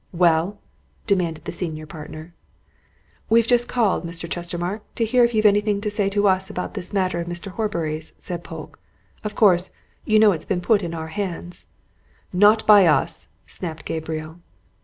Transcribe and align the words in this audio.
"Well?" 0.13 0.57
demanded 1.05 1.45
the 1.45 1.51
senior 1.51 1.85
partner. 1.85 2.33
"We've 3.29 3.45
just 3.45 3.67
called, 3.67 4.03
Mr. 4.03 4.27
Chestermarke, 4.27 4.81
to 4.95 5.05
hear 5.05 5.23
if 5.23 5.35
you've 5.35 5.45
anything 5.45 5.79
to 5.79 5.91
say 5.91 6.09
to 6.09 6.27
us 6.27 6.49
about 6.49 6.73
this 6.73 6.91
matter 6.91 7.19
of 7.19 7.27
Mr. 7.27 7.51
Horbury's," 7.51 8.13
said 8.17 8.43
Polke. 8.43 8.79
"Of 9.23 9.35
course, 9.35 9.69
you 10.03 10.17
know 10.17 10.31
it's 10.31 10.43
been 10.43 10.59
put 10.59 10.81
in 10.81 10.95
our 10.95 11.09
hands." 11.09 11.67
"Not 12.33 12.65
by 12.65 12.87
us!" 12.87 13.27
snapped 13.45 13.85
Gabriel. 13.85 14.39